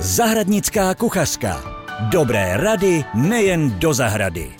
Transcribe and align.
Zahradnická 0.00 0.94
kuchařka. 0.94 1.62
Dobré 2.10 2.56
rady 2.56 3.04
nejen 3.14 3.78
do 3.78 3.94
zahrady. 3.94 4.56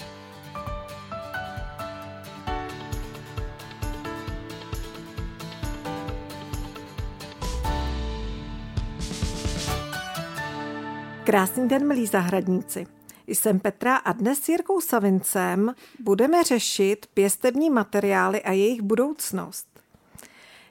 Krásný 11.24 11.68
den, 11.68 11.86
milí 11.86 12.06
zahradníci. 12.06 12.86
Jsem 13.26 13.60
Petra 13.60 13.96
a 13.96 14.12
dnes 14.12 14.38
s 14.38 14.48
Jirkou 14.48 14.80
Savincem 14.80 15.74
budeme 16.00 16.44
řešit 16.44 17.06
pěstební 17.14 17.70
materiály 17.70 18.42
a 18.42 18.52
jejich 18.52 18.82
budoucnost. 18.82 19.68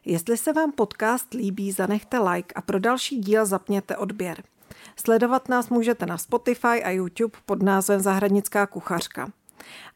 Jestli 0.06 0.38
se 0.38 0.54
vám 0.54 0.72
podcast 0.72 1.34
líbí, 1.34 1.72
zanechte 1.72 2.20
like 2.20 2.54
a 2.56 2.62
pro 2.62 2.80
další 2.80 3.18
díl 3.18 3.46
zapněte 3.46 3.98
odběr. 3.98 4.44
Sledovat 5.00 5.50
nás 5.50 5.70
můžete 5.70 6.06
na 6.06 6.18
Spotify 6.18 6.84
a 6.84 6.90
YouTube 6.90 7.38
pod 7.46 7.64
názvem 7.64 8.00
Zahradnická 8.00 8.68
kuchařka. 8.68 9.32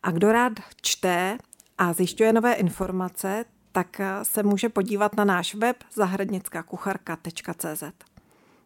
A 0.03 0.11
kdo 0.11 0.31
rád 0.31 0.53
čte 0.81 1.37
a 1.77 1.93
zjišťuje 1.93 2.33
nové 2.33 2.53
informace, 2.53 3.45
tak 3.71 4.01
se 4.23 4.43
může 4.43 4.69
podívat 4.69 5.15
na 5.15 5.25
náš 5.25 5.55
web 5.55 5.77
zahradnickákucharka.cz. 5.93 7.83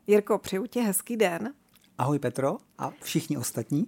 Jirko, 0.08 0.38
přeju 0.38 0.66
ti 0.68 0.82
hezký 0.82 1.18
den. 1.18 1.54
Ahoj 1.98 2.20
Petro 2.20 2.58
a 2.78 2.92
všichni 3.02 3.38
ostatní. 3.38 3.88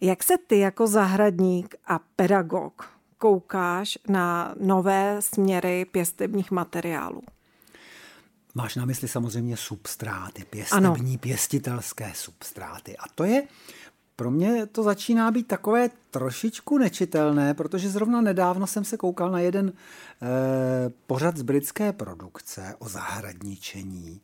Jak 0.00 0.22
se 0.22 0.34
ty 0.46 0.58
jako 0.58 0.86
zahradník 0.86 1.74
a 1.86 2.00
pedagog 2.16 2.88
koukáš 3.18 3.98
na 4.08 4.54
nové 4.60 5.16
směry 5.20 5.84
pěstebních 5.84 6.50
materiálů? 6.50 7.22
Máš 8.56 8.76
na 8.76 8.84
mysli 8.84 9.08
samozřejmě 9.08 9.56
substráty, 9.56 10.44
pěstební, 10.44 11.12
ano. 11.12 11.18
pěstitelské 11.20 12.12
substráty. 12.14 12.96
A 12.96 13.02
to 13.14 13.24
je, 13.24 13.42
pro 14.16 14.30
mě 14.30 14.66
to 14.66 14.82
začíná 14.82 15.30
být 15.30 15.46
takové 15.46 15.90
trošičku 16.10 16.78
nečitelné, 16.78 17.54
protože 17.54 17.90
zrovna 17.90 18.20
nedávno 18.20 18.66
jsem 18.66 18.84
se 18.84 18.96
koukal 18.96 19.30
na 19.30 19.40
jeden 19.40 19.72
eh, 19.72 20.26
pořad 21.06 21.36
z 21.36 21.42
britské 21.42 21.92
produkce 21.92 22.74
o 22.78 22.88
zahradničení 22.88 24.20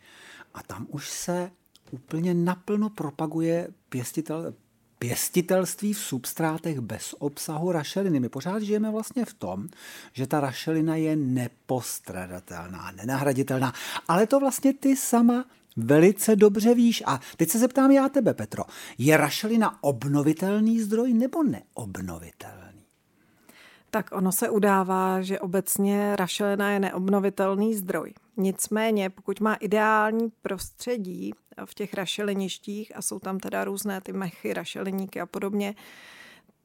a 0.55 0.63
tam 0.63 0.87
už 0.89 1.11
se 1.11 1.51
úplně 1.91 2.35
naplno 2.35 2.91
propaguje 2.91 3.69
pěstitel, 3.89 4.55
pěstitelství 5.03 5.93
v 5.93 5.99
substrátech 5.99 6.81
bez 6.81 7.15
obsahu 7.19 7.73
rašeliny. 7.73 8.21
My 8.21 8.29
pořád 8.29 8.63
žijeme 8.63 8.91
vlastně 8.91 9.25
v 9.25 9.35
tom, 9.35 9.69
že 10.13 10.27
ta 10.27 10.41
rašelina 10.41 10.97
je 10.97 11.17
nepostradatelná, 11.17 12.93
nenahraditelná, 12.97 13.73
ale 14.09 14.27
to 14.27 14.41
vlastně 14.41 14.73
ty 14.73 14.97
sama 14.97 15.45
velice 15.77 16.37
dobře 16.37 16.75
víš. 16.75 17.03
A 17.07 17.21
teď 17.37 17.51
se 17.51 17.59
zeptám 17.59 17.91
já 17.91 18.09
tebe, 18.09 18.35
Petro. 18.35 18.65
Je 18.99 19.17
rašelina 19.17 19.83
obnovitelný 19.83 20.81
zdroj 20.81 21.13
nebo 21.13 21.43
neobnovitelný? 21.43 22.72
Tak 23.95 24.11
ono 24.13 24.33
se 24.33 24.51
udává, 24.51 25.23
že 25.23 25.41
obecně 25.41 26.17
rašelina 26.17 26.71
je 26.71 26.81
neobnovitelný 26.81 27.75
zdroj. 27.75 28.13
Nicméně, 28.37 29.11
pokud 29.11 29.41
má 29.41 29.55
ideální 29.55 30.31
prostředí 30.43 31.33
v 31.65 31.75
těch 31.75 31.95
rašeliništích 31.95 32.97
a 32.97 33.03
jsou 33.03 33.19
tam 33.19 33.39
teda 33.39 33.65
různé 33.65 34.01
ty 34.01 34.13
mechy, 34.13 34.55
rašeliníky 34.55 35.21
a 35.21 35.27
podobně, 35.27 35.75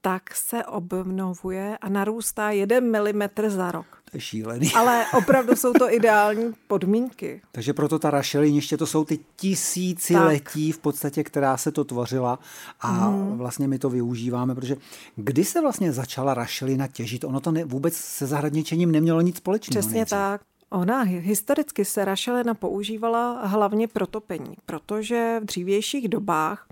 tak 0.02 0.36
se 0.36 0.66
obnovuje 0.66 1.78
a 1.78 1.90
narůstá 1.90 2.50
jeden 2.50 2.92
milimetr 2.92 3.50
za 3.50 3.72
rok. 3.72 3.86
To 4.12 4.17
je 4.17 4.22
šílený. 4.22 4.73
Ale 4.73 5.06
opravdu 5.17 5.56
jsou 5.56 5.73
to 5.73 5.94
ideální 5.94 6.53
podmínky. 6.67 7.42
Takže 7.52 7.73
proto 7.73 8.00
ta 8.00 8.12
rašeliniště, 8.12 8.78
to 8.78 8.86
jsou 8.86 9.06
ty 9.06 9.20
tisíci 9.36 10.14
tak. 10.14 10.25
letí 10.25 10.72
v 10.72 10.80
podstatě, 10.80 11.23
která 11.23 11.58
se 11.58 11.72
to 11.72 11.84
tvořila 11.84 12.40
a 12.81 12.88
hmm. 12.88 13.38
vlastně 13.38 13.68
my 13.68 13.80
to 13.80 13.90
využíváme, 13.90 14.56
protože 14.56 14.75
kdy 15.16 15.45
se 15.45 15.62
vlastně 15.62 15.92
začala 15.92 16.34
rašelina 16.34 16.88
těžit, 16.88 17.23
ono 17.23 17.40
to 17.40 17.52
ne, 17.52 17.66
vůbec 17.66 17.94
se 17.94 18.28
zahradničením 18.28 18.91
nemělo 18.91 19.22
nic 19.22 19.38
společného. 19.38 19.81
Přesně 19.81 19.96
nejdřív. 19.96 20.09
tak. 20.09 20.41
Ona 20.69 21.02
historicky 21.02 21.86
se 21.86 22.06
rašelina 22.06 22.53
používala 22.53 23.47
hlavně 23.47 23.88
pro 23.88 24.07
topení, 24.07 24.56
protože 24.66 25.40
v 25.41 25.46
dřívějších 25.46 26.07
dobách 26.07 26.68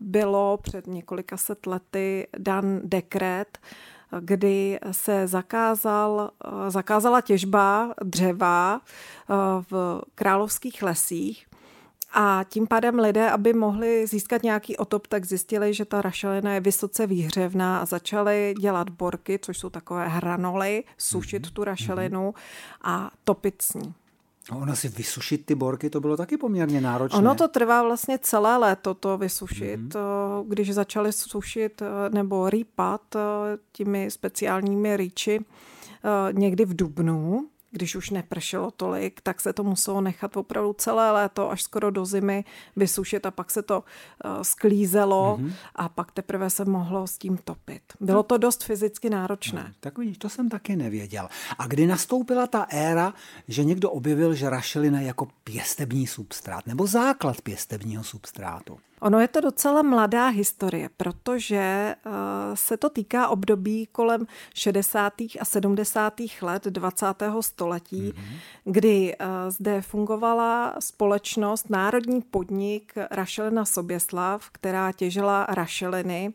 bylo 0.00 0.56
před 0.56 0.86
několika 0.86 1.36
set 1.36 1.66
lety 1.66 2.26
dan 2.38 2.80
dekret, 2.84 3.58
kdy 4.20 4.78
se 4.90 5.26
zakázal, 5.26 6.30
zakázala 6.68 7.20
těžba 7.20 7.94
dřeva 8.02 8.80
v 9.70 10.02
královských 10.14 10.82
lesích 10.82 11.46
a 12.12 12.44
tím 12.48 12.66
pádem 12.66 12.98
lidé, 12.98 13.30
aby 13.30 13.52
mohli 13.52 14.06
získat 14.06 14.42
nějaký 14.42 14.76
otop, 14.76 15.06
tak 15.06 15.24
zjistili, 15.24 15.74
že 15.74 15.84
ta 15.84 16.02
rašelina 16.02 16.54
je 16.54 16.60
vysoce 16.60 17.06
výhřevná 17.06 17.78
a 17.78 17.84
začali 17.84 18.54
dělat 18.60 18.90
borky, 18.90 19.38
což 19.42 19.58
jsou 19.58 19.70
takové 19.70 20.08
hranoly, 20.08 20.84
sušit 20.98 21.46
mm-hmm. 21.46 21.52
tu 21.52 21.64
rašelinu 21.64 22.34
a 22.82 23.10
topit 23.24 23.62
s 23.62 23.74
ní. 23.74 23.94
A 24.50 24.56
ona 24.56 24.74
si 24.74 24.88
vysušit 24.88 25.46
ty 25.46 25.54
borky, 25.54 25.90
to 25.90 26.00
bylo 26.00 26.16
taky 26.16 26.36
poměrně 26.36 26.80
náročné. 26.80 27.18
Ono 27.18 27.34
to 27.34 27.48
trvá 27.48 27.82
vlastně 27.82 28.18
celé 28.18 28.56
léto 28.56 28.94
to 28.94 29.18
vysušit. 29.18 29.80
Mm-hmm. 29.80 30.48
Když 30.48 30.74
začali 30.74 31.12
sušit 31.12 31.82
eh, 31.82 32.10
nebo 32.10 32.50
rýpat 32.50 33.16
eh, 33.16 33.20
těmi 33.72 34.10
speciálními 34.10 34.96
rýči 34.96 35.40
někdy 36.32 36.64
v 36.64 36.76
dubnu, 36.76 37.48
když 37.70 37.96
už 37.96 38.10
nepršelo 38.10 38.70
tolik, 38.70 39.20
tak 39.20 39.40
se 39.40 39.52
to 39.52 39.64
muselo 39.64 40.00
nechat 40.00 40.36
opravdu 40.36 40.72
celé 40.72 41.10
léto 41.10 41.50
až 41.50 41.62
skoro 41.62 41.90
do 41.90 42.04
zimy 42.04 42.44
vysušit 42.76 43.26
a 43.26 43.30
pak 43.30 43.50
se 43.50 43.62
to 43.62 43.84
uh, 44.24 44.42
sklízelo 44.42 45.38
mm-hmm. 45.40 45.52
a 45.74 45.88
pak 45.88 46.12
teprve 46.12 46.50
se 46.50 46.64
mohlo 46.64 47.06
s 47.06 47.18
tím 47.18 47.36
topit. 47.36 47.82
Bylo 48.00 48.22
to 48.22 48.38
dost 48.38 48.64
fyzicky 48.64 49.10
náročné. 49.10 49.64
No, 49.68 49.74
tak 49.80 49.98
vidíš, 49.98 50.18
to 50.18 50.28
jsem 50.28 50.48
taky 50.48 50.76
nevěděl. 50.76 51.28
A 51.58 51.66
kdy 51.66 51.86
nastoupila 51.86 52.46
ta 52.46 52.66
éra, 52.70 53.14
že 53.48 53.64
někdo 53.64 53.90
objevil, 53.90 54.34
že 54.34 54.50
rašelina 54.50 55.00
jako 55.00 55.28
pěstební 55.44 56.06
substrát 56.06 56.66
nebo 56.66 56.86
základ 56.86 57.40
pěstebního 57.40 58.04
substrátu? 58.04 58.78
Ono 59.00 59.20
je 59.20 59.28
to 59.28 59.40
docela 59.40 59.82
mladá 59.82 60.28
historie, 60.28 60.90
protože 60.96 61.94
uh, 62.06 62.12
se 62.54 62.76
to 62.76 62.90
týká 62.90 63.28
období 63.28 63.86
kolem 63.92 64.26
60. 64.54 65.20
a 65.40 65.44
70. 65.44 66.14
let 66.42 66.64
20. 66.64 67.06
století, 67.40 68.12
mm-hmm. 68.12 68.36
kdy 68.64 69.16
uh, 69.16 69.26
zde 69.48 69.82
fungovala 69.82 70.74
společnost, 70.78 71.70
národní 71.70 72.22
podnik 72.22 72.92
Rašelina 73.10 73.64
Soběslav, 73.64 74.50
která 74.50 74.92
těžila 74.92 75.46
rašeliny. 75.48 76.32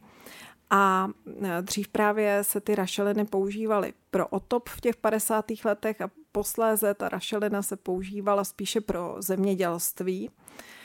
A 0.76 1.08
eh, 1.44 1.62
dřív 1.62 1.88
právě 1.88 2.44
se 2.44 2.62
ty 2.62 2.76
rašeliny 2.76 3.26
používaly 3.26 3.94
pro 4.12 4.28
otop 4.28 4.70
v 4.70 4.82
těch 4.82 4.96
50. 4.96 5.46
letech 5.66 6.02
a 6.02 6.10
posléze 6.32 6.94
ta 6.94 7.10
rašelina 7.10 7.62
se 7.62 7.76
používala 7.76 8.44
spíše 8.44 8.82
pro 8.82 9.16
zemědělství. 9.20 10.30
Eh, 10.30 10.83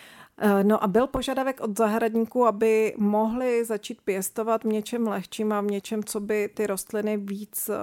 no 0.63 0.85
a 0.85 0.87
byl 0.87 1.07
požadavek 1.07 1.61
od 1.61 1.79
zahradníků, 1.79 2.47
aby 2.47 2.95
mohli 2.97 3.65
začít 3.65 4.01
pěstovat 4.01 4.65
v 4.65 4.67
něčem 4.67 5.09
lehčím 5.09 5.53
a 5.53 5.61
v 5.61 5.65
něčem, 5.65 6.05
co 6.05 6.21
by 6.21 6.49
ty 6.55 6.67
rostliny 6.67 7.17
víc 7.17 7.69
eh, 7.69 7.75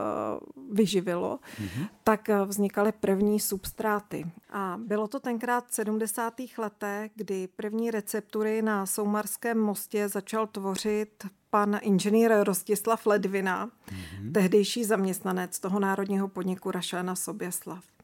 vyživilo, 0.71 1.39
mm-hmm. 1.61 1.87
tak 2.03 2.29
eh, 2.29 2.45
vznikaly 2.45 2.91
první 2.91 3.39
substráty. 3.39 4.25
A 4.49 4.77
bylo 4.85 5.07
to 5.07 5.19
tenkrát 5.19 5.67
v 5.67 5.73
70. 5.73 6.33
letech, 6.57 7.11
kdy 7.15 7.47
první 7.55 7.91
receptury 7.91 8.61
na 8.61 8.85
Soumarském 8.85 9.59
mostě 9.59 10.09
začal 10.09 10.47
tvořit 10.47 11.25
pan 11.49 11.79
inženýr 11.81 12.31
Rostislav 12.43 13.05
Ledvina, 13.05 13.67
mm-hmm. 13.67 14.31
tehdejší 14.31 14.83
zaměstnanec 14.83 15.59
toho 15.59 15.79
národního 15.79 16.27
podniku 16.27 16.71
Rašena 16.71 17.15
Soběslav 17.15 17.94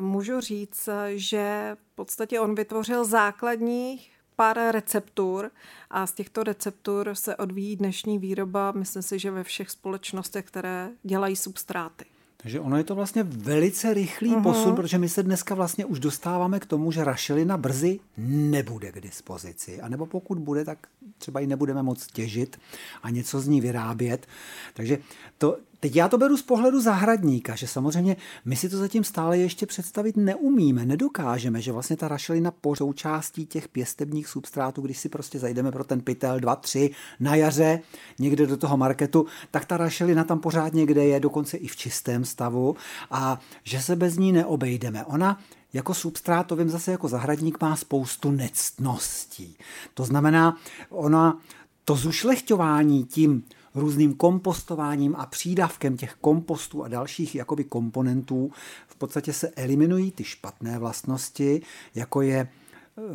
můžu 0.00 0.40
říct, 0.40 0.88
že 1.14 1.76
v 1.92 1.94
podstatě 1.94 2.40
on 2.40 2.54
vytvořil 2.54 3.04
základních 3.04 4.10
pár 4.36 4.58
receptur 4.70 5.50
a 5.90 6.06
z 6.06 6.12
těchto 6.12 6.42
receptur 6.42 7.10
se 7.12 7.36
odvíjí 7.36 7.76
dnešní 7.76 8.18
výroba, 8.18 8.72
myslím 8.72 9.02
si, 9.02 9.18
že 9.18 9.30
ve 9.30 9.44
všech 9.44 9.70
společnostech, 9.70 10.44
které 10.44 10.90
dělají 11.02 11.36
substráty. 11.36 12.04
Takže 12.44 12.60
ono 12.60 12.76
je 12.76 12.84
to 12.84 12.94
vlastně 12.94 13.22
velice 13.22 13.94
rychlý 13.94 14.30
uh-huh. 14.30 14.42
posun, 14.42 14.74
protože 14.74 14.98
my 14.98 15.08
se 15.08 15.22
dneska 15.22 15.54
vlastně 15.54 15.84
už 15.84 16.00
dostáváme 16.00 16.60
k 16.60 16.66
tomu, 16.66 16.92
že 16.92 17.04
rašelina 17.04 17.56
brzy 17.56 18.00
nebude 18.16 18.92
k 18.92 19.00
dispozici. 19.00 19.80
A 19.80 19.88
nebo 19.88 20.06
pokud 20.06 20.38
bude, 20.38 20.64
tak 20.64 20.78
třeba 21.18 21.40
ji 21.40 21.46
nebudeme 21.46 21.82
moc 21.82 22.06
těžit 22.06 22.60
a 23.02 23.10
něco 23.10 23.40
z 23.40 23.48
ní 23.48 23.60
vyrábět. 23.60 24.26
Takže 24.74 24.98
to, 25.38 25.56
Teď 25.84 25.96
já 25.96 26.08
to 26.08 26.18
beru 26.18 26.36
z 26.36 26.42
pohledu 26.42 26.80
zahradníka, 26.80 27.54
že 27.54 27.66
samozřejmě 27.66 28.16
my 28.44 28.56
si 28.56 28.68
to 28.68 28.76
zatím 28.76 29.04
stále 29.04 29.38
ještě 29.38 29.66
představit 29.66 30.16
neumíme, 30.16 30.86
nedokážeme, 30.86 31.60
že 31.60 31.72
vlastně 31.72 31.96
ta 31.96 32.08
rašelina 32.08 32.50
po 32.50 32.76
součástí 32.76 33.46
těch 33.46 33.68
pěstebních 33.68 34.28
substrátů, 34.28 34.82
když 34.82 34.98
si 34.98 35.08
prostě 35.08 35.38
zajdeme 35.38 35.72
pro 35.72 35.84
ten 35.84 36.00
pytel 36.00 36.40
2, 36.40 36.56
3 36.56 36.90
na 37.20 37.34
jaře 37.34 37.80
někde 38.18 38.46
do 38.46 38.56
toho 38.56 38.76
marketu, 38.76 39.26
tak 39.50 39.64
ta 39.64 39.76
rašelina 39.76 40.24
tam 40.24 40.40
pořád 40.40 40.72
někde 40.72 41.04
je, 41.04 41.20
dokonce 41.20 41.56
i 41.56 41.68
v 41.68 41.76
čistém 41.76 42.24
stavu 42.24 42.76
a 43.10 43.40
že 43.64 43.80
se 43.80 43.96
bez 43.96 44.16
ní 44.16 44.32
neobejdeme. 44.32 45.04
Ona 45.04 45.40
jako 45.72 45.94
substrát, 45.94 46.46
to 46.46 46.56
vím 46.56 46.68
zase 46.68 46.90
jako 46.90 47.08
zahradník, 47.08 47.60
má 47.60 47.76
spoustu 47.76 48.30
nectností. 48.30 49.56
To 49.94 50.04
znamená, 50.04 50.56
ona 50.90 51.38
to 51.84 51.96
zušlechťování 51.96 53.04
tím 53.04 53.44
různým 53.74 54.14
kompostováním 54.14 55.16
a 55.16 55.26
přídavkem 55.26 55.96
těch 55.96 56.14
kompostů 56.20 56.84
a 56.84 56.88
dalších 56.88 57.34
jakoby 57.34 57.64
komponentů 57.64 58.50
v 58.88 58.96
podstatě 58.96 59.32
se 59.32 59.48
eliminují 59.48 60.10
ty 60.10 60.24
špatné 60.24 60.78
vlastnosti, 60.78 61.62
jako 61.94 62.22
je 62.22 62.38
eh, 62.38 62.48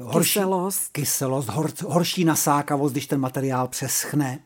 horší, 0.03 0.29
kyselost, 0.29 0.91
kyselost 0.91 1.49
hor, 1.49 1.71
horší 1.85 2.25
nasákavost, 2.25 2.93
když 2.93 3.07
ten 3.07 3.19
materiál 3.19 3.67
přeschne. 3.67 4.39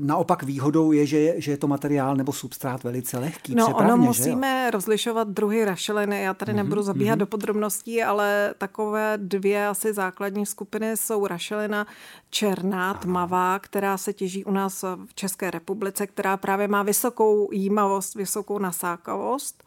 Naopak 0.00 0.42
výhodou 0.42 0.92
je, 0.92 1.06
že 1.06 1.18
je, 1.18 1.40
že 1.40 1.50
je 1.50 1.56
to 1.56 1.66
materiál 1.68 2.16
nebo 2.16 2.32
substrát 2.32 2.84
velice 2.84 3.18
lehký. 3.18 3.54
No, 3.54 3.76
ono 3.76 3.96
musíme 3.96 4.64
jo? 4.64 4.70
rozlišovat 4.70 5.28
druhy 5.28 5.64
rašeliny. 5.64 6.22
Já 6.22 6.34
tady 6.34 6.52
mm-hmm, 6.52 6.56
nebudu 6.56 6.82
zabíhat 6.82 7.14
mm-hmm. 7.14 7.18
do 7.18 7.26
podrobností, 7.26 8.02
ale 8.02 8.54
takové 8.58 9.12
dvě 9.16 9.68
asi 9.68 9.92
základní 9.92 10.46
skupiny 10.46 10.96
jsou 10.96 11.26
rašelina 11.26 11.86
černá, 12.30 12.94
tmavá, 12.94 13.58
která 13.58 13.98
se 13.98 14.12
těží 14.12 14.44
u 14.44 14.50
nás 14.50 14.82
v 14.82 15.14
České 15.14 15.50
republice, 15.50 16.06
která 16.06 16.36
právě 16.36 16.68
má 16.68 16.82
vysokou 16.82 17.48
jímavost, 17.52 18.14
vysokou 18.14 18.58
nasákavost 18.58 19.64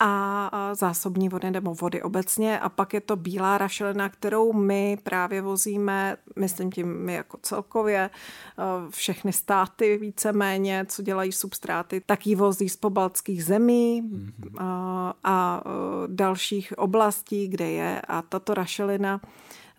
a 0.00 0.50
zásobní 0.74 1.28
vody 1.28 1.50
nebo 1.50 1.74
vody 1.74 2.02
obecně. 2.02 2.60
A 2.60 2.68
pak 2.68 2.94
je 2.94 3.00
to 3.00 3.16
bílá 3.16 3.58
rašelina, 3.58 4.08
kterou 4.08 4.52
my 4.52 4.98
právě 5.02 5.42
vozíme, 5.42 6.16
myslím 6.36 6.72
tím 6.72 7.04
my 7.04 7.14
jako 7.14 7.38
celkově, 7.42 7.98
e, 8.00 8.10
všechny 8.90 9.32
státy 9.32 9.98
víceméně, 9.98 10.86
co 10.88 11.02
dělají 11.02 11.32
substráty, 11.32 12.02
tak 12.06 12.26
ji 12.26 12.34
vozí 12.34 12.68
z 12.68 12.76
pobaltských 12.76 13.44
zemí 13.44 14.02
mm-hmm. 14.02 14.50
a, 14.58 15.14
a 15.24 15.62
e, 15.66 15.70
dalších 16.06 16.78
oblastí, 16.78 17.48
kde 17.48 17.70
je. 17.70 18.00
A 18.08 18.22
tato 18.22 18.54
rašelina 18.54 19.20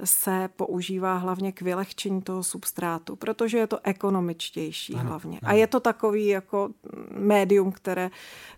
se 0.03 0.49
používá 0.55 1.17
hlavně 1.17 1.51
k 1.51 1.61
vylehčení 1.61 2.21
toho 2.21 2.43
substrátu, 2.43 3.15
protože 3.15 3.57
je 3.57 3.67
to 3.67 3.79
ekonomičtější 3.83 4.95
ano, 4.95 5.09
hlavně. 5.09 5.39
Ano. 5.39 5.51
A 5.51 5.53
je 5.53 5.67
to 5.67 5.79
takový 5.79 6.27
jako 6.27 6.69
médium, 7.11 7.71
které 7.71 8.09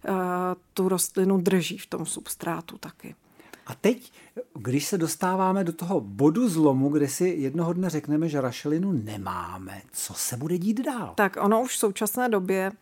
uh, 0.10 0.16
tu 0.74 0.90
rostlinu 0.90 1.38
drží 1.38 1.78
v 1.78 1.86
tom 1.86 2.06
substrátu 2.06 2.78
taky. 2.78 3.16
A 3.68 3.76
teď, 3.76 4.12
když 4.54 4.86
se 4.86 4.98
dostáváme 4.98 5.64
do 5.64 5.74
toho 5.74 6.02
bodu 6.02 6.50
zlomu, 6.50 6.90
kde 6.90 7.08
si 7.08 7.28
jednoho 7.28 7.74
dne 7.74 7.90
řekneme, 7.90 8.30
že 8.30 8.42
rašelinu 8.42 8.92
nemáme, 8.92 9.82
co 9.92 10.14
se 10.14 10.38
bude 10.38 10.58
dít 10.58 10.82
dál? 10.86 11.14
Tak 11.16 11.38
ono 11.42 11.62
už 11.62 11.72
v 11.72 11.80
současné 11.80 12.30
době 12.30 12.72
uh, 12.72 12.78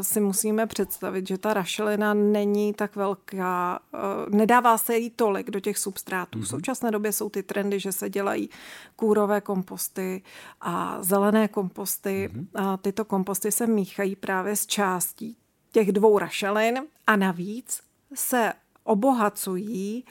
si 0.00 0.20
musíme 0.20 0.66
představit, 0.66 1.28
že 1.28 1.38
ta 1.38 1.54
rašelina 1.54 2.14
není 2.14 2.74
tak 2.74 2.96
velká, 2.96 3.80
nedává 4.28 4.78
se 4.78 4.96
jí 4.96 5.10
tolik 5.10 5.50
do 5.50 5.60
těch 5.60 5.78
substrátů. 5.78 6.40
V 6.40 6.48
současné 6.48 6.90
době 6.90 7.12
jsou 7.12 7.28
ty 7.28 7.42
trendy, 7.42 7.80
že 7.80 7.92
se 7.92 8.10
dělají 8.10 8.50
kůrové 8.96 9.40
komposty 9.40 10.22
a 10.60 10.98
zelené 11.00 11.48
komposty. 11.48 12.30
Mm-hmm. 12.32 12.46
A 12.54 12.76
tyto 12.76 13.04
komposty 13.04 13.52
se 13.52 13.66
míchají 13.66 14.16
právě 14.16 14.56
z 14.56 14.66
částí 14.66 15.36
těch 15.72 15.92
dvou 15.92 16.18
rašelin 16.18 16.82
a 17.06 17.16
navíc 17.16 17.80
se 18.14 18.52
obohacují 18.84 20.04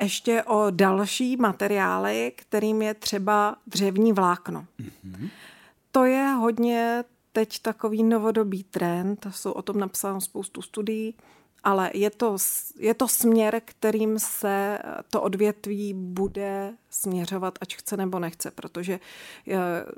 ještě 0.00 0.42
o 0.42 0.66
další 0.70 1.36
materiály, 1.36 2.32
kterým 2.36 2.82
je 2.82 2.94
třeba 2.94 3.56
dřevní 3.66 4.12
vlákno. 4.12 4.66
Mm-hmm. 4.80 5.30
To 5.92 6.04
je 6.04 6.28
hodně 6.28 7.04
teď 7.32 7.62
takový 7.62 8.02
novodobý 8.02 8.64
trend, 8.64 9.26
jsou 9.30 9.52
o 9.52 9.62
tom 9.62 9.78
napsáno 9.80 10.20
spoustu 10.20 10.62
studií, 10.62 11.14
ale 11.64 11.90
je 11.94 12.10
to, 12.10 12.36
je 12.78 12.94
to 12.94 13.08
směr, 13.08 13.60
kterým 13.64 14.18
se 14.18 14.78
to 15.10 15.22
odvětví 15.22 15.94
bude 15.94 16.74
směřovat, 16.90 17.58
ať 17.60 17.76
chce 17.76 17.96
nebo 17.96 18.18
nechce, 18.18 18.50
protože 18.50 19.00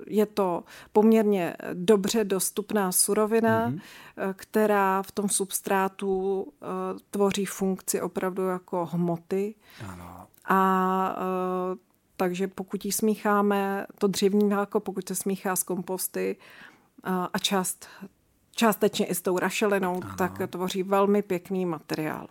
je 0.07 0.27
to 0.27 0.65
poměrně 0.93 1.57
dobře 1.75 2.25
dostupná 2.25 2.93
surovina, 2.93 3.71
mm-hmm. 3.71 3.81
která 4.35 5.03
v 5.03 5.13
tom 5.13 5.29
substrátu 5.29 6.47
eh, 6.63 6.67
tvoří 7.11 7.47
funkci 7.47 8.01
opravdu 8.01 8.47
jako 8.47 8.87
hmoty. 8.87 9.55
Ano. 9.89 10.27
A 10.45 11.17
eh, 11.19 11.91
takže 12.17 12.49
pokud 12.49 12.85
ji 12.85 12.93
smícháme, 12.93 13.87
to 13.99 14.07
dřevní 14.07 14.49
válko, 14.49 14.81
pokud 14.81 15.09
se 15.09 15.15
smíchá 15.15 15.57
s 15.57 15.63
komposty, 15.63 16.37
a 17.05 17.39
část, 17.39 17.87
částečně 18.51 19.07
i 19.07 19.15
s 19.15 19.23
tou 19.23 19.39
rašelinou, 19.39 20.01
ano. 20.05 20.15
tak 20.19 20.33
tvoří 20.51 20.83
velmi 20.83 21.23
pěkný 21.23 21.67
materiál. 21.67 22.27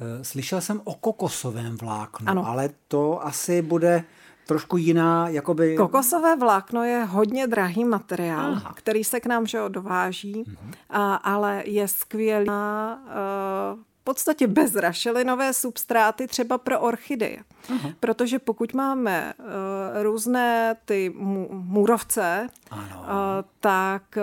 E, 0.00 0.24
slyšel 0.24 0.60
jsem 0.60 0.80
o 0.84 0.94
kokosovém 0.94 1.76
vláknu, 1.76 2.28
ano. 2.28 2.46
ale 2.46 2.70
to 2.88 3.26
asi 3.26 3.62
bude 3.62 4.04
trošku 4.46 4.76
jiná, 4.76 5.28
jakoby... 5.28 5.76
Kokosové 5.76 6.36
vlákno 6.36 6.84
je 6.84 7.04
hodně 7.04 7.46
drahý 7.46 7.84
materiál, 7.84 8.52
Aha. 8.52 8.72
který 8.76 9.04
se 9.04 9.20
k 9.20 9.26
nám 9.26 9.46
že 9.46 9.58
dováží, 9.68 10.44
mhm. 10.46 10.72
a, 10.90 11.14
ale 11.14 11.62
je 11.66 11.88
skvělý 11.88 12.46
na 12.46 12.98
uh, 13.74 13.80
podstatě 14.04 14.46
bezrašelinové 14.46 15.52
substráty 15.52 16.26
třeba 16.26 16.58
pro 16.58 16.80
orchideje. 16.80 17.38
Aha. 17.74 17.92
Protože 18.00 18.38
pokud 18.38 18.74
máme 18.74 19.34
uh, 19.38 19.44
různé 20.02 20.76
ty 20.84 21.12
můrovce, 21.50 22.46
ano. 22.70 23.00
Uh, 23.00 23.06
tak 23.60 24.02
uh, 24.16 24.22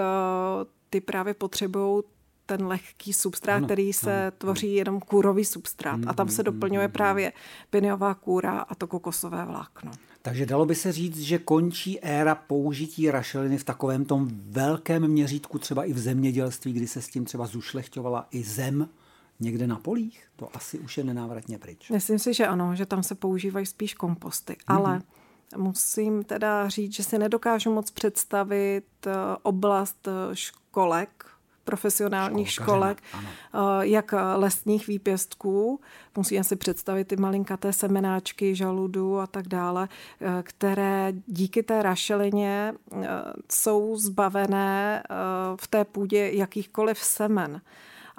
ty 0.90 1.02
právě 1.02 1.34
potřebují 1.34 2.04
ten 2.46 2.68
lehký 2.68 3.14
substrát, 3.14 3.58
ano, 3.58 3.66
který 3.66 3.94
se 3.94 4.22
ano, 4.22 4.32
tvoří 4.38 4.68
ano. 4.68 4.78
jenom 4.78 5.00
kůrový 5.00 5.46
substrát. 5.46 5.98
Mm, 5.98 6.10
a 6.10 6.14
tam 6.14 6.30
se 6.30 6.44
doplňuje 6.44 6.88
mm, 6.88 6.92
právě 6.94 7.34
piniová 7.70 8.14
kůra 8.14 8.60
a 8.60 8.76
to 8.76 8.88
kokosové 8.88 9.46
vlákno. 9.46 9.92
Takže 10.22 10.46
dalo 10.46 10.66
by 10.66 10.76
se 10.76 10.92
říct, 10.92 11.20
že 11.20 11.38
končí 11.38 12.00
éra 12.00 12.36
použití 12.36 13.12
rašeliny 13.12 13.58
v 13.58 13.64
takovém 13.64 14.06
tom 14.06 14.28
velkém 14.50 15.08
měřítku, 15.08 15.60
třeba 15.60 15.84
i 15.84 15.94
v 15.94 16.00
zemědělství, 16.00 16.74
kdy 16.74 16.88
se 16.88 17.02
s 17.02 17.08
tím 17.08 17.26
třeba 17.26 17.48
zušlechťovala 17.48 18.28
i 18.32 18.44
zem 18.44 18.90
někde 19.42 19.68
na 19.68 19.80
polích? 19.80 20.24
To 20.36 20.56
asi 20.56 20.80
už 20.80 20.98
je 20.98 21.04
nenávratně 21.04 21.58
pryč. 21.58 21.90
Myslím 21.90 22.20
si, 22.20 22.34
že 22.34 22.48
ano, 22.48 22.76
že 22.76 22.86
tam 22.86 23.04
se 23.04 23.16
používají 23.16 23.66
spíš 23.66 23.94
komposty, 23.94 24.54
mm-hmm. 24.54 24.76
ale 24.76 25.02
musím 25.58 26.24
teda 26.24 26.70
říct, 26.70 26.94
že 26.94 27.04
si 27.04 27.18
nedokážu 27.18 27.74
moc 27.74 27.92
představit 27.92 28.86
eh, 29.08 29.12
oblast 29.44 30.08
eh, 30.08 30.36
školek, 30.36 31.26
profesionálních 31.64 32.52
školek, 32.52 33.04
ano. 33.14 33.30
Eh, 33.54 33.88
jak 33.88 34.14
lesních 34.36 34.88
výpěstků. 34.88 35.80
Musíme 36.18 36.44
si 36.44 36.56
představit 36.56 37.08
ty 37.08 37.16
malinkaté 37.16 37.74
semenáčky, 37.74 38.56
žaludu 38.56 39.20
a 39.20 39.28
tak 39.28 39.48
dále, 39.48 39.90
které 40.44 41.14
díky 41.28 41.64
té 41.64 41.84
rašelině 41.84 42.74
jsou 43.52 43.98
zbavené 43.98 45.04
v 45.56 45.68
té 45.68 45.86
půdě 45.86 46.32
jakýchkoliv 46.34 47.00
semen 47.00 47.62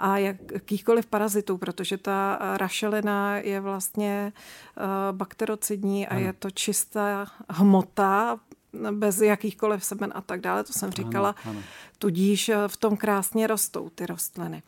a 0.03 0.19
jakýchkoliv 0.19 1.07
parazitů, 1.07 1.59
protože 1.59 1.99
ta 1.99 2.39
rašelina 2.57 3.37
je 3.37 3.61
vlastně 3.61 4.33
eh, 4.33 4.83
bakterocidní 5.13 6.07
a 6.07 6.11
ano. 6.11 6.21
je 6.21 6.33
to 6.33 6.51
čistá 6.51 7.27
hmota, 7.51 8.41
bez 8.91 9.21
jakýchkoliv 9.21 9.85
semen 9.85 10.13
a 10.15 10.21
tak 10.21 10.41
dále, 10.41 10.65
to 10.65 10.73
jsem 10.73 10.91
říkala. 10.91 11.29
Ano, 11.29 11.51
ano. 11.51 11.63
Tudíž 11.99 12.49
eh, 12.49 12.57
v 12.69 12.77
tom 12.77 12.97
krásně 12.97 13.47
rostou 13.47 13.91
ty 13.91 14.07
rostliny. 14.07 14.63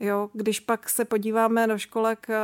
Jo, 0.00 0.30
když 0.32 0.60
pak 0.60 0.88
se 0.88 1.04
podíváme 1.04 1.66
do 1.66 1.78
školek 1.78 2.30
eh, 2.30 2.36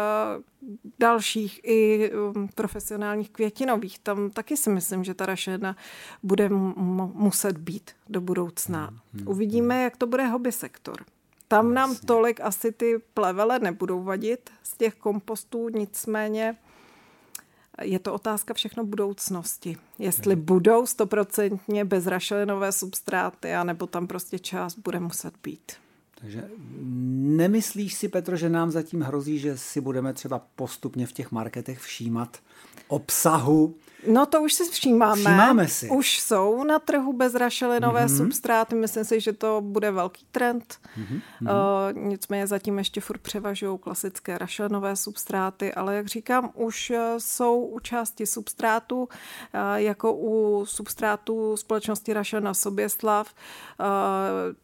dalších 0.99 1.61
i 1.63 2.11
um, 2.13 2.49
profesionálních 2.55 3.31
květinových, 3.31 3.99
tam 3.99 4.31
taky 4.31 4.57
si 4.57 4.71
myslím, 4.71 5.05
že 5.05 5.15
ta 5.15 5.27
rašelina 5.27 5.77
bude 6.23 6.49
muset 6.49 7.59
být 7.59 7.91
do 8.09 8.21
budoucna. 8.21 8.87
Hmm, 8.87 8.99
hmm, 9.15 9.29
Uvidíme, 9.29 9.75
hmm. 9.75 9.85
jak 9.85 9.97
to 9.97 10.07
bude 10.07 10.27
hobby 10.27 10.53
sektor. 10.53 11.05
Tam 11.49 11.75
nám 11.75 11.97
tolik 11.97 12.41
asi 12.41 12.73
ty 12.73 12.99
plevele 13.15 13.59
nebudou 13.59 14.03
vadit 14.03 14.51
z 14.63 14.77
těch 14.77 14.95
kompostů, 14.95 15.69
nicméně 15.69 16.57
je 17.83 17.99
to 17.99 18.15
otázka 18.15 18.55
všechno 18.55 18.85
budoucnosti. 18.85 19.77
Jestli 19.99 20.35
hmm. 20.35 20.45
budou 20.45 20.87
stoprocentně 20.87 21.85
bezrašelinové 21.85 22.73
substráty, 22.73 23.55
anebo 23.55 23.87
tam 23.87 24.07
prostě 24.07 24.39
část 24.39 24.79
bude 24.79 25.01
muset 25.01 25.35
být. 25.43 25.73
Takže 26.15 26.51
nemyslíš 27.37 27.95
si, 27.95 28.09
Petro, 28.09 28.37
že 28.37 28.49
nám 28.49 28.71
zatím 28.71 29.01
hrozí, 29.01 29.39
že 29.39 29.59
si 29.59 29.81
budeme 29.81 30.13
třeba 30.13 30.47
postupně 30.57 31.07
v 31.07 31.13
těch 31.13 31.33
marketech 31.33 31.79
všímat 31.79 32.39
obsahu 32.89 33.75
No 34.07 34.27
to 34.27 34.43
už 34.43 34.53
si 34.53 34.65
všímáme. 34.65 35.23
Všímáme 35.23 35.69
si. 35.69 35.89
Už 35.91 36.21
jsou 36.21 36.65
na 36.65 36.79
trhu 36.79 37.13
bezrašelinové 37.13 38.07
mm-hmm. 38.07 38.17
substráty. 38.17 38.75
Myslím 38.75 39.05
si, 39.05 39.21
že 39.21 39.33
to 39.33 39.61
bude 39.61 39.91
velký 39.91 40.27
trend. 40.33 40.79
Mm-hmm. 40.99 41.21
Uh, 41.41 42.09
nicméně 42.09 42.47
zatím 42.47 42.79
ještě 42.79 43.01
furt 43.01 43.21
převažují 43.21 43.79
klasické 43.79 44.39
rašelinové 44.39 44.97
substráty, 44.97 45.75
ale 45.75 45.97
jak 45.97 46.07
říkám, 46.07 46.51
už 46.55 46.91
eh, 46.91 47.15
jsou 47.19 47.65
u 47.65 47.81
části 47.81 48.27
substrátů, 48.27 49.01
uh, 49.03 49.09
jako 49.75 50.15
u 50.15 50.65
substrátů 50.67 51.57
společnosti 51.57 52.13
Rašelina 52.13 52.55
Soběslav. 52.55 53.35
Uh, 53.81 53.87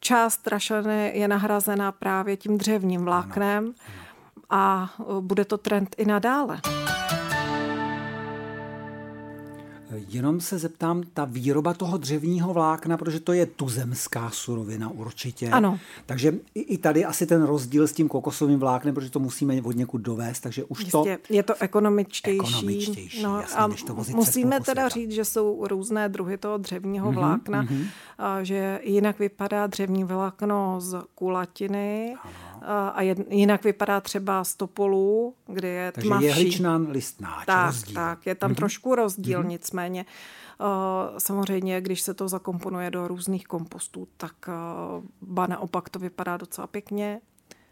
část 0.00 0.47
rašeliny 0.47 1.12
je 1.14 1.29
nahrazena 1.29 1.93
právě 1.93 2.37
tím 2.37 2.59
dřevním 2.59 3.05
vláknem. 3.05 3.64
Ano. 3.64 3.75
Ano 3.87 4.05
a 4.50 4.95
bude 5.21 5.45
to 5.45 5.59
trend 5.59 5.95
i 5.99 6.05
nadále. 6.05 6.61
Jenom 10.09 10.41
se 10.41 10.59
zeptám, 10.59 11.03
ta 11.15 11.25
výroba 11.25 11.75
toho 11.75 11.97
dřevního 11.97 12.53
vlákna, 12.53 12.97
protože 12.97 13.21
to 13.21 13.33
je 13.33 13.47
tuzemská 13.47 14.31
surovina 14.31 14.91
určitě. 14.91 15.51
Ano. 15.51 15.79
Takže 16.07 16.35
i, 16.55 16.61
i 16.61 16.79
tady 16.79 17.05
asi 17.05 17.27
ten 17.27 17.43
rozdíl 17.43 17.87
s 17.87 17.93
tím 17.93 18.09
kokosovým 18.09 18.59
vláknem, 18.59 18.95
protože 18.95 19.11
to 19.11 19.19
musíme 19.19 19.63
od 19.63 19.77
někud 19.77 20.01
dovést, 20.01 20.43
takže 20.43 20.65
už 20.65 20.79
Jistě, 20.79 20.93
to... 20.93 21.35
je 21.35 21.43
to 21.43 21.55
ekonomičtější. 21.61 22.39
Ekonomičtější, 22.39 23.23
no, 23.23 23.41
jasně, 23.41 23.57
a 23.57 23.67
než 23.67 23.83
to 23.83 23.95
vozit 23.95 24.17
musíme 24.17 24.61
teda 24.61 24.89
říct, 24.89 25.11
že 25.11 25.25
jsou 25.25 25.67
různé 25.67 26.09
druhy 26.09 26.39
toho 26.39 26.59
dřevního 26.59 27.13
mm-hmm, 27.13 27.15
vlákna, 27.15 27.63
mm-hmm. 27.63 27.87
A 28.19 28.43
že 28.43 28.81
jinak 28.83 29.19
vypadá 29.19 29.67
dřevní 29.67 30.05
vlákno 30.05 30.81
z 30.81 31.03
kulatiny, 31.15 32.15
ano 32.25 32.53
a 32.66 33.02
jinak 33.30 33.64
vypadá 33.64 34.00
třeba 34.00 34.44
z 34.44 34.54
topolů, 34.54 35.35
kde 35.47 35.68
je 35.68 35.92
Takže 35.92 36.09
tmavší. 36.09 36.26
jehličnán 36.26 36.90
listnáč, 36.90 37.47
tak, 37.47 37.66
rozdíl. 37.66 37.94
Tak, 37.94 38.26
je 38.26 38.35
tam 38.35 38.50
mm-hmm. 38.50 38.54
trošku 38.54 38.94
rozdíl, 38.94 39.42
mm-hmm. 39.42 39.49
nicméně 39.49 40.06
samozřejmě, 41.18 41.80
když 41.80 42.00
se 42.00 42.14
to 42.14 42.28
zakomponuje 42.28 42.90
do 42.90 43.09
různých 43.09 43.47
kompostů, 43.47 44.09
tak 44.16 44.35
ba 45.23 45.47
naopak 45.47 45.88
to 45.88 45.99
vypadá 45.99 46.37
docela 46.37 46.66
pěkně. 46.66 47.21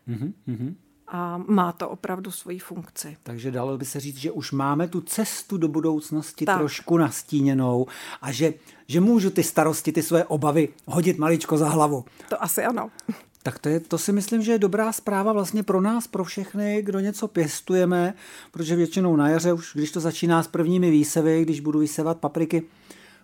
Mm-hmm 0.09 0.75
a 1.13 1.39
má 1.47 1.73
to 1.73 1.89
opravdu 1.89 2.31
svoji 2.31 2.59
funkci. 2.59 3.17
Takže 3.23 3.51
dalo 3.51 3.79
by 3.79 3.85
se 3.85 4.01
říct, 4.01 4.17
že 4.17 4.31
už 4.31 4.53
máme 4.53 4.89
tu 4.89 5.01
cestu 5.01 5.57
do 5.57 5.69
budoucnosti 5.69 6.45
tak. 6.45 6.59
trošku 6.59 6.99
nastíněnou 6.99 7.87
a 8.23 8.33
že, 8.33 8.55
že 8.87 9.01
můžu 9.01 9.31
ty 9.31 9.43
starosti, 9.43 9.93
ty 9.93 10.03
své 10.03 10.25
obavy 10.25 10.69
hodit 10.87 11.19
maličko 11.19 11.59
za 11.59 11.69
hlavu. 11.69 12.05
To 12.29 12.43
asi 12.43 12.65
ano. 12.65 12.91
Tak 13.43 13.59
to, 13.59 13.69
je, 13.69 13.81
to 13.81 13.99
si 13.99 14.13
myslím, 14.13 14.43
že 14.43 14.53
je 14.53 14.59
dobrá 14.59 14.93
zpráva 14.93 15.33
vlastně 15.33 15.63
pro 15.63 15.81
nás, 15.81 16.07
pro 16.07 16.25
všechny, 16.25 16.83
kdo 16.83 17.01
něco 17.01 17.29
pěstujeme, 17.29 18.15
protože 18.51 18.77
většinou 18.77 19.17
na 19.17 19.29
jaře, 19.29 19.53
už 19.53 19.73
když 19.75 19.91
to 19.91 20.01
začíná 20.01 20.43
s 20.43 20.49
prvními 20.49 20.91
výsevy, 20.91 21.43
když 21.43 21.61
budu 21.61 21.79
vysevat 21.79 22.19
papriky 22.19 22.63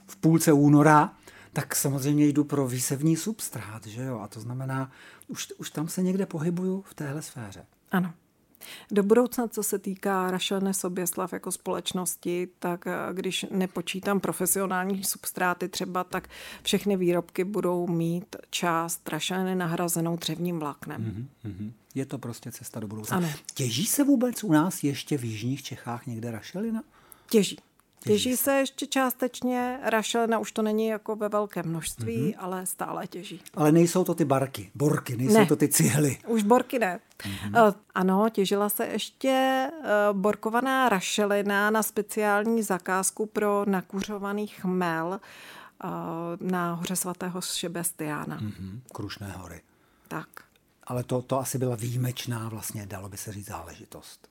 v 0.07 0.17
půlce 0.17 0.53
února, 0.53 1.13
tak 1.53 1.75
samozřejmě 1.75 2.27
jdu 2.27 2.45
pro 2.45 2.69
výsevní 2.69 3.17
substrát, 3.17 3.87
že 3.87 4.03
jo? 4.03 4.19
A 4.19 4.29
to 4.29 4.41
znamená, 4.41 4.91
už, 5.29 5.49
už 5.59 5.71
tam 5.71 5.89
se 5.89 6.03
někde 6.03 6.27
pohybuju 6.27 6.85
v 6.87 6.95
téhle 6.95 7.23
sféře. 7.23 7.65
Ano. 7.91 8.13
Do 8.91 9.03
budoucna, 9.03 9.49
co 9.49 9.63
se 9.63 9.79
týká 9.79 10.31
rašelné 10.31 10.75
Soběslav 10.75 11.33
jako 11.33 11.53
společnosti, 11.53 12.49
tak 12.59 12.87
eh, 12.87 12.93
když 13.13 13.47
nepočítám 13.51 14.21
profesionální 14.21 15.05
substráty 15.05 15.69
třeba, 15.69 16.05
tak 16.05 16.29
všechny 16.63 16.97
výrobky 16.97 17.45
budou 17.45 17.87
mít 17.87 18.37
část 18.51 19.09
rašelny 19.09 19.55
nahrazenou 19.55 20.17
dřevním 20.17 20.59
vláknem. 20.59 21.29
Mm-hmm. 21.45 21.73
Je 21.95 22.07
to 22.07 22.19
prostě 22.19 22.53
cesta 22.53 22.81
do 22.81 22.89
budoucna. 22.89 23.17
Ano. 23.17 23.29
Těží 23.55 23.87
se 23.87 24.05
vůbec 24.05 24.45
u 24.45 24.53
nás 24.53 24.85
ještě 24.85 25.19
v 25.19 25.25
jižních 25.25 25.63
Čechách 25.63 26.07
někde 26.07 26.31
rašelina? 26.31 26.83
Těží. 27.31 27.59
Těží 28.05 28.37
se 28.37 28.53
ještě 28.53 28.87
částečně, 28.87 29.81
rašelina 29.83 30.39
už 30.39 30.53
to 30.53 30.63
není 30.63 30.87
jako 30.87 31.17
ve 31.17 31.29
velkém 31.29 31.67
množství, 31.67 32.17
mm-hmm. 32.17 32.35
ale 32.39 32.67
stále 32.67 33.07
těží. 33.07 33.43
Ale 33.55 33.73
nejsou 33.73 34.05
to 34.05 34.15
ty 34.15 34.25
barky, 34.25 34.71
borky, 34.75 35.17
nejsou 35.17 35.39
ne. 35.39 35.47
to 35.47 35.57
ty 35.57 35.69
cihly. 35.69 36.19
Už 36.27 36.43
borky 36.43 36.79
ne. 36.79 37.01
Mm-hmm. 37.19 37.75
Ano, 37.95 38.29
těžila 38.31 38.69
se 38.69 38.87
ještě 38.87 39.29
eh, 39.29 39.89
borkovaná 40.13 40.89
rašelina 40.89 41.71
na 41.71 41.83
speciální 41.83 42.63
zakázku 42.63 43.27
pro 43.27 43.65
nakuřovaný 43.69 44.47
chmel 44.47 45.21
eh, 45.21 45.89
na 46.41 46.75
hoře 46.75 46.97
svatého 46.97 47.41
Šebestiána. 47.41 48.41
Mm-hmm. 48.41 48.81
Krušné 48.93 49.35
hory. 49.37 49.61
Tak. 50.09 50.29
Ale 50.85 51.05
to, 51.05 51.23
to 51.23 51.39
asi 51.39 51.59
byla 51.59 51.77
výjimečná, 51.77 52.49
vlastně 52.49 52.87
dalo 52.87 53.09
by 53.09 53.17
se 53.17 53.33
říct, 53.33 53.47
záležitost. 53.47 54.29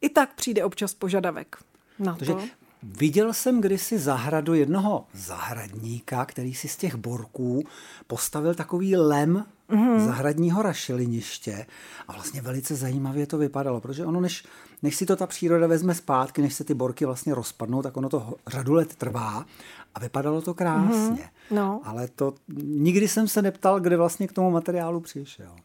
I 0.00 0.08
tak 0.08 0.34
přijde 0.34 0.64
občas 0.64 0.94
požadavek. 0.94 1.56
Na 1.98 2.16
to. 2.16 2.40
Viděl 2.86 3.32
jsem 3.32 3.60
kdysi 3.60 3.98
zahradu 3.98 4.54
jednoho 4.54 5.06
zahradníka, 5.14 6.24
který 6.24 6.54
si 6.54 6.68
z 6.68 6.76
těch 6.76 6.94
borků 6.94 7.64
postavil 8.06 8.54
takový 8.54 8.96
lem 8.96 9.44
mm-hmm. 9.70 10.06
zahradního 10.06 10.62
rašeliniště 10.62 11.66
a 12.08 12.12
vlastně 12.12 12.40
velice 12.40 12.76
zajímavě 12.76 13.26
to 13.26 13.38
vypadalo, 13.38 13.80
protože 13.80 14.06
ono, 14.06 14.20
než, 14.20 14.44
než 14.82 14.96
si 14.96 15.06
to 15.06 15.16
ta 15.16 15.26
příroda 15.26 15.66
vezme 15.66 15.94
zpátky, 15.94 16.42
než 16.42 16.54
se 16.54 16.64
ty 16.64 16.74
borky 16.74 17.04
vlastně 17.04 17.34
rozpadnou, 17.34 17.82
tak 17.82 17.96
ono 17.96 18.08
to 18.08 18.34
řadu 18.46 18.72
let 18.72 18.94
trvá 18.94 19.46
a 19.94 20.00
vypadalo 20.00 20.42
to 20.42 20.54
krásně. 20.54 21.22
Mm-hmm. 21.22 21.54
No. 21.54 21.80
Ale 21.84 22.08
to 22.08 22.34
nikdy 22.56 23.08
jsem 23.08 23.28
se 23.28 23.42
neptal, 23.42 23.80
kde 23.80 23.96
vlastně 23.96 24.28
k 24.28 24.32
tomu 24.32 24.50
materiálu 24.50 25.00
přišel 25.00 25.56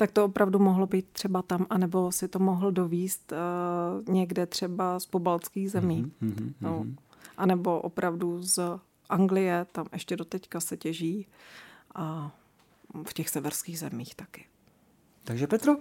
tak 0.00 0.12
to 0.12 0.24
opravdu 0.24 0.58
mohlo 0.58 0.86
být 0.86 1.06
třeba 1.12 1.42
tam, 1.42 1.66
anebo 1.70 2.12
si 2.12 2.28
to 2.28 2.38
mohl 2.38 2.72
dovíst 2.72 3.32
uh, 3.32 4.14
někde 4.14 4.46
třeba 4.46 5.00
z 5.00 5.06
pobaltských 5.06 5.70
zemí. 5.70 6.12
Mm-hmm, 6.22 6.52
no. 6.60 6.86
A 7.36 7.46
nebo 7.46 7.80
opravdu 7.80 8.42
z 8.42 8.58
Anglie, 9.08 9.66
tam 9.72 9.86
ještě 9.92 10.16
do 10.16 10.24
teďka 10.24 10.60
se 10.60 10.76
těží 10.76 11.26
a 11.94 12.36
v 13.08 13.14
těch 13.14 13.28
severských 13.28 13.78
zemích 13.78 14.14
taky. 14.14 14.44
Takže 15.24 15.46
Petro, 15.46 15.76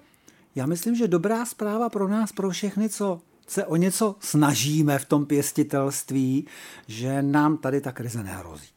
já 0.56 0.66
myslím, 0.66 0.96
že 0.96 1.08
dobrá 1.08 1.46
zpráva 1.46 1.90
pro 1.90 2.08
nás, 2.08 2.32
pro 2.32 2.50
všechny, 2.50 2.90
co 2.90 3.22
se 3.48 3.66
o 3.66 3.76
něco 3.76 4.16
snažíme 4.20 5.00
v 5.00 5.06
tom 5.06 5.26
pěstitelství, 5.26 6.48
že 6.88 7.22
nám 7.22 7.58
tady 7.58 7.82
ta 7.82 7.92
krize 7.92 8.24
nehrozí. 8.24 8.70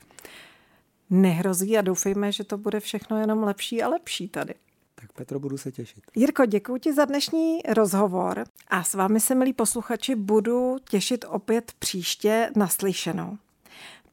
Nehrozí 1.10 1.78
a 1.78 1.82
doufejme, 1.82 2.32
že 2.32 2.44
to 2.44 2.58
bude 2.58 2.80
všechno 2.80 3.18
jenom 3.18 3.42
lepší 3.42 3.82
a 3.82 3.88
lepší 3.88 4.28
tady. 4.28 4.54
Tak 5.02 5.12
Petro, 5.12 5.40
budu 5.40 5.58
se 5.58 5.72
těšit. 5.72 6.04
Jirko, 6.14 6.46
děkuji 6.46 6.76
ti 6.76 6.92
za 6.92 7.04
dnešní 7.04 7.58
rozhovor 7.68 8.44
a 8.68 8.84
s 8.84 8.94
vámi 8.94 9.20
se, 9.20 9.34
milí 9.34 9.52
posluchači, 9.52 10.14
budu 10.14 10.76
těšit 10.90 11.24
opět 11.28 11.72
příště 11.78 12.50
naslyšenou. 12.56 13.38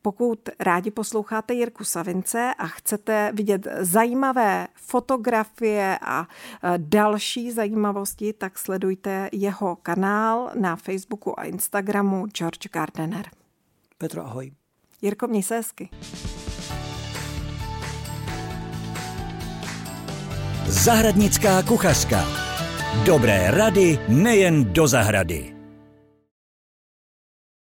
Pokud 0.01 0.49
rádi 0.59 0.91
posloucháte 0.91 1.53
Jirku 1.53 1.83
Savince 1.83 2.53
a 2.57 2.67
chcete 2.67 3.31
vidět 3.35 3.67
zajímavé 3.79 4.67
fotografie 4.75 5.99
a 6.01 6.21
e, 6.21 6.73
další 6.77 7.51
zajímavosti, 7.51 8.33
tak 8.33 8.59
sledujte 8.59 9.29
jeho 9.31 9.75
kanál 9.75 10.51
na 10.59 10.75
Facebooku 10.75 11.39
a 11.39 11.43
Instagramu 11.43 12.27
George 12.27 12.67
Gardener. 12.73 13.29
Petro, 13.97 14.25
ahoj. 14.25 14.51
Jirko, 15.01 15.27
měj 15.27 15.43
se 15.43 15.55
hezky. 15.55 15.89
Zahradnická 20.69 21.61
kuchařka. 21.61 22.25
Dobré 23.05 23.51
rady 23.51 23.99
nejen 24.07 24.73
do 24.73 24.87
zahrady. 24.87 25.58